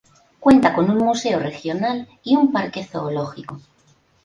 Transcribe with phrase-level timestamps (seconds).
[0.39, 3.61] Cuenta con un museo regional y un parque zoológico.